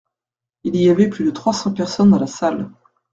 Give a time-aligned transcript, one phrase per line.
[0.63, 2.71] Il y avait plus de trois cents personnes dans la salle.